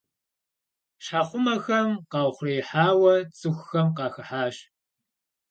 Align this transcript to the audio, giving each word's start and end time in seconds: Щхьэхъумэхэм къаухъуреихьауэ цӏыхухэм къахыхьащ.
Щхьэхъумэхэм 1.03 1.89
къаухъуреихьауэ 2.11 3.13
цӏыхухэм 3.37 3.87
къахыхьащ. 3.97 4.55